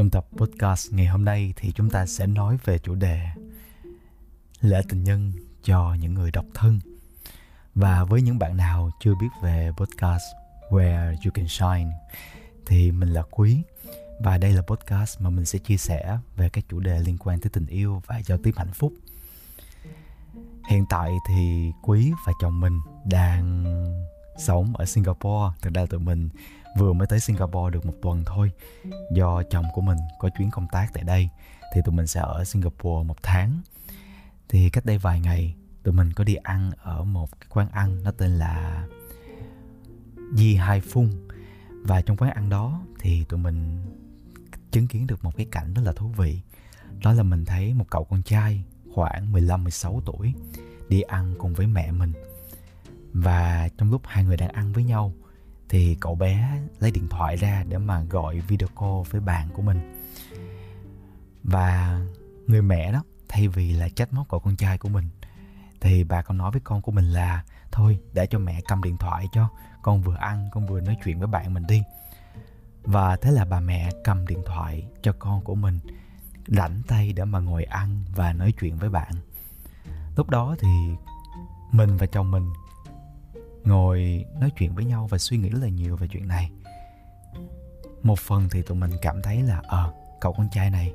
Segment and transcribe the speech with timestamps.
[0.00, 3.26] Trong tập podcast ngày hôm nay thì chúng ta sẽ nói về chủ đề
[4.60, 5.32] lễ tình nhân
[5.64, 6.80] cho những người độc thân.
[7.74, 10.22] Và với những bạn nào chưa biết về podcast
[10.70, 11.90] Where You Can Shine
[12.66, 13.62] thì mình là Quý
[14.20, 17.40] và đây là podcast mà mình sẽ chia sẻ về các chủ đề liên quan
[17.40, 18.92] tới tình yêu và giao tiếp hạnh phúc.
[20.68, 23.64] Hiện tại thì Quý và chồng mình đang
[24.38, 25.56] sống ở Singapore.
[25.62, 26.28] Thực ra tụi mình
[26.78, 28.52] vừa mới tới Singapore được một tuần thôi.
[29.14, 31.28] Do chồng của mình có chuyến công tác tại đây,
[31.74, 33.60] thì tụi mình sẽ ở Singapore một tháng.
[34.48, 38.02] Thì cách đây vài ngày, tụi mình có đi ăn ở một cái quán ăn
[38.02, 38.86] nó tên là
[40.34, 41.28] Di Hai Phung.
[41.82, 43.86] Và trong quán ăn đó thì tụi mình
[44.70, 46.40] chứng kiến được một cái cảnh rất là thú vị.
[47.02, 48.64] Đó là mình thấy một cậu con trai
[48.94, 50.34] khoảng 15-16 tuổi
[50.88, 52.12] đi ăn cùng với mẹ mình.
[53.12, 55.12] Và trong lúc hai người đang ăn với nhau
[55.70, 59.62] thì cậu bé lấy điện thoại ra để mà gọi video call với bạn của
[59.62, 60.02] mình.
[61.42, 62.00] Và
[62.46, 65.08] người mẹ đó, thay vì là trách móc cậu con trai của mình,
[65.80, 68.96] thì bà còn nói với con của mình là, thôi, để cho mẹ cầm điện
[68.96, 69.48] thoại cho,
[69.82, 71.82] con vừa ăn, con vừa nói chuyện với bạn mình đi.
[72.82, 75.80] Và thế là bà mẹ cầm điện thoại cho con của mình,
[76.46, 79.12] rảnh tay để mà ngồi ăn và nói chuyện với bạn.
[80.16, 80.68] Lúc đó thì
[81.72, 82.50] mình và chồng mình
[83.64, 86.50] ngồi nói chuyện với nhau và suy nghĩ rất là nhiều về chuyện này.
[88.02, 90.94] Một phần thì tụi mình cảm thấy là ờ à, cậu con trai này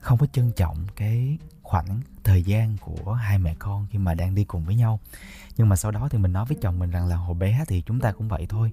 [0.00, 4.34] không có trân trọng cái khoảng thời gian của hai mẹ con khi mà đang
[4.34, 5.00] đi cùng với nhau.
[5.56, 7.82] Nhưng mà sau đó thì mình nói với chồng mình rằng là hồi bé thì
[7.86, 8.70] chúng ta cũng vậy thôi.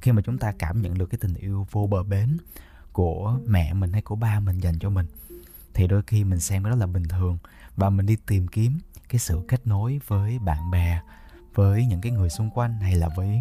[0.00, 2.36] Khi mà chúng ta cảm nhận được cái tình yêu vô bờ bến
[2.92, 5.06] của mẹ mình hay của ba mình dành cho mình
[5.74, 7.38] thì đôi khi mình xem đó là bình thường
[7.76, 11.00] và mình đi tìm kiếm cái sự kết nối với bạn bè
[11.54, 13.40] với những cái người xung quanh hay là với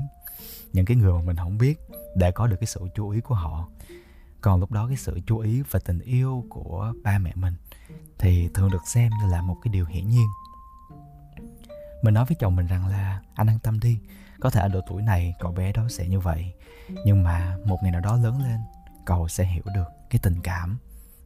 [0.74, 1.80] những cái người mà mình không biết
[2.16, 3.68] để có được cái sự chú ý của họ.
[4.42, 7.54] Còn lúc đó cái sự chú ý và tình yêu của ba mẹ mình
[8.18, 10.28] thì thường được xem như là một cái điều hiển nhiên.
[12.02, 14.00] Mình nói với chồng mình rằng là, anh an tâm đi,
[14.40, 16.54] có thể ở độ tuổi này cậu bé đó sẽ như vậy,
[17.06, 18.60] nhưng mà một ngày nào đó lớn lên,
[19.06, 20.78] cậu sẽ hiểu được cái tình cảm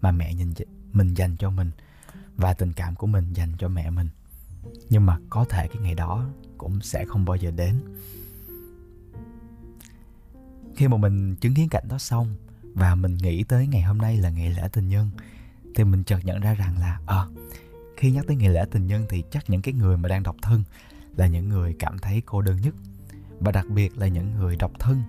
[0.02, 0.54] mà mẹ nhìn
[0.94, 1.72] mình dành cho mình
[2.36, 4.10] và tình cảm của mình dành cho mẹ mình.
[4.90, 7.76] Nhưng mà có thể cái ngày đó cũng sẽ không bao giờ đến.
[10.76, 12.36] Khi mà mình chứng kiến cảnh đó xong
[12.74, 15.10] và mình nghĩ tới ngày hôm nay là ngày lễ tình nhân
[15.76, 17.26] thì mình chợt nhận ra rằng là ờ à,
[17.98, 20.36] khi nhắc tới ngày lễ tình nhân thì chắc những cái người mà đang độc
[20.42, 20.64] thân
[21.16, 22.76] là những người cảm thấy cô đơn nhất.
[23.40, 25.02] Và đặc biệt là những người độc thân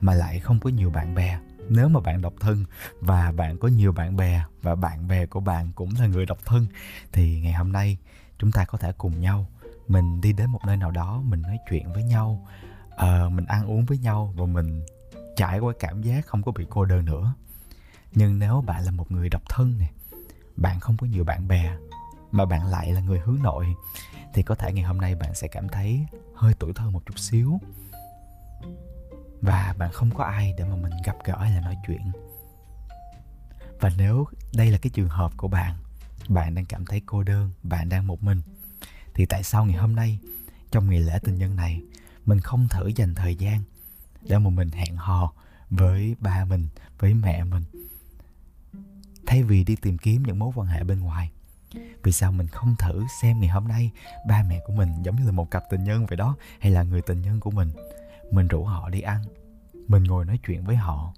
[0.00, 1.38] mà lại không có nhiều bạn bè.
[1.68, 2.64] Nếu mà bạn độc thân
[3.00, 6.38] và bạn có nhiều bạn bè và bạn bè của bạn cũng là người độc
[6.44, 6.66] thân
[7.12, 7.96] thì ngày hôm nay
[8.38, 9.46] chúng ta có thể cùng nhau
[9.88, 12.46] mình đi đến một nơi nào đó mình nói chuyện với nhau
[12.94, 14.82] uh, mình ăn uống với nhau và mình
[15.36, 17.34] trải qua cảm giác không có bị cô đơn nữa.
[18.12, 19.90] Nhưng nếu bạn là một người độc thân nè
[20.56, 21.76] bạn không có nhiều bạn bè
[22.30, 23.66] mà bạn lại là người hướng nội
[24.34, 27.18] thì có thể ngày hôm nay bạn sẽ cảm thấy hơi tuổi thơ một chút
[27.18, 27.60] xíu.
[29.42, 32.12] Và bạn không có ai để mà mình gặp gỡ hay là nói chuyện.
[33.80, 35.74] Và nếu đây là cái trường hợp của bạn
[36.28, 38.40] bạn đang cảm thấy cô đơn bạn đang một mình
[39.16, 40.18] thì tại sao ngày hôm nay,
[40.70, 41.82] trong ngày lễ tình nhân này,
[42.26, 43.62] mình không thử dành thời gian
[44.22, 45.32] để mà mình hẹn hò
[45.70, 46.68] với ba mình,
[46.98, 47.62] với mẹ mình?
[49.26, 51.30] Thay vì đi tìm kiếm những mối quan hệ bên ngoài.
[52.02, 53.90] Vì sao mình không thử xem ngày hôm nay
[54.28, 56.82] ba mẹ của mình giống như là một cặp tình nhân vậy đó, hay là
[56.82, 57.70] người tình nhân của mình?
[58.30, 59.24] Mình rủ họ đi ăn,
[59.88, 61.14] mình ngồi nói chuyện với họ,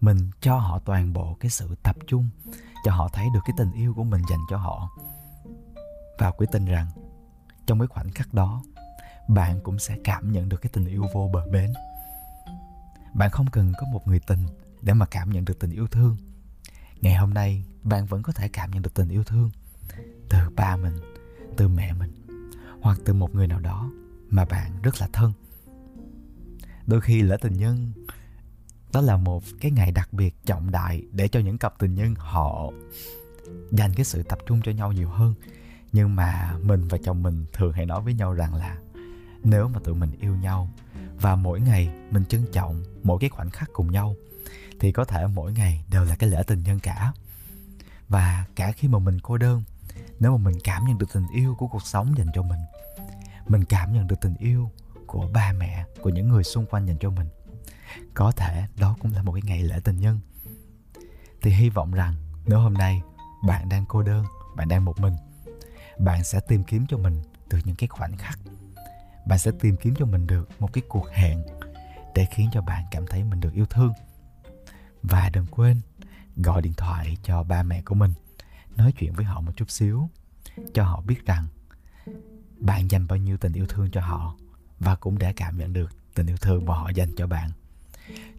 [0.00, 2.28] mình cho họ toàn bộ cái sự tập trung,
[2.84, 4.90] cho họ thấy được cái tình yêu của mình dành cho họ.
[6.18, 6.86] Và quyết tin rằng
[7.68, 8.62] trong cái khoảnh khắc đó,
[9.28, 11.72] bạn cũng sẽ cảm nhận được cái tình yêu vô bờ bến.
[13.14, 14.46] Bạn không cần có một người tình
[14.82, 16.16] để mà cảm nhận được tình yêu thương.
[17.00, 19.50] Ngày hôm nay, bạn vẫn có thể cảm nhận được tình yêu thương
[20.28, 20.96] từ ba mình,
[21.56, 22.12] từ mẹ mình,
[22.80, 23.90] hoặc từ một người nào đó
[24.28, 25.32] mà bạn rất là thân.
[26.86, 27.92] Đôi khi lễ tình nhân,
[28.92, 32.14] đó là một cái ngày đặc biệt trọng đại để cho những cặp tình nhân
[32.14, 32.70] họ
[33.70, 35.34] dành cái sự tập trung cho nhau nhiều hơn
[35.92, 38.76] nhưng mà mình và chồng mình thường hay nói với nhau rằng là
[39.44, 40.70] nếu mà tụi mình yêu nhau
[41.20, 44.14] và mỗi ngày mình trân trọng mỗi cái khoảnh khắc cùng nhau,
[44.80, 47.12] thì có thể mỗi ngày đều là cái lễ tình nhân cả.
[48.08, 49.62] Và cả khi mà mình cô đơn,
[50.20, 52.60] nếu mà mình cảm nhận được tình yêu của cuộc sống dành cho mình
[53.48, 54.70] mình cảm nhận được tình yêu
[55.06, 57.28] của ba mẹ, của những người xung quanh dành cho mình,
[58.14, 60.20] có thể đó cũng là một cái ngày lễ tình nhân.
[61.42, 62.14] Thì hy vọng rằng
[62.46, 63.02] nếu hôm nay
[63.46, 64.24] bạn đang cô đơn,
[64.56, 65.14] bạn đang một mình
[65.98, 68.38] bạn sẽ tìm kiếm cho mình được những cái khoảnh khắc.
[69.26, 71.42] Bạn sẽ tìm kiếm cho mình được một cái cuộc hẹn
[72.14, 73.92] để khiến cho bạn cảm thấy mình được yêu thương.
[75.02, 75.80] Và đừng quên
[76.36, 78.12] gọi điện thoại cho ba mẹ của mình,
[78.76, 80.08] nói chuyện với họ một chút xíu,
[80.74, 81.46] cho họ biết rằng
[82.58, 84.36] bạn dành bao nhiêu tình yêu thương cho họ
[84.78, 87.50] và cũng để cảm nhận được tình yêu thương mà họ dành cho bạn.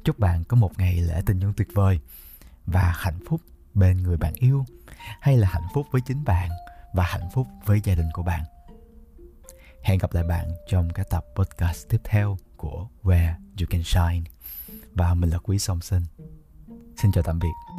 [0.04, 2.00] Chúc bạn có một ngày lễ tình nhân tuyệt vời
[2.66, 3.42] và hạnh phúc
[3.74, 4.66] bên người bạn yêu
[5.20, 6.50] hay là hạnh phúc với chính bạn
[6.94, 8.44] và hạnh phúc với gia đình của bạn.
[9.84, 14.32] Hẹn gặp lại bạn trong các tập podcast tiếp theo của Where You Can Shine.
[14.94, 16.04] Và mình là Quý Song Sinh.
[16.98, 17.79] Xin chào tạm biệt.